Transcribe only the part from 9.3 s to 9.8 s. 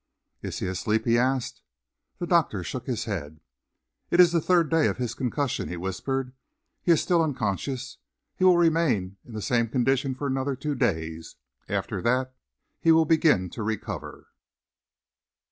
the same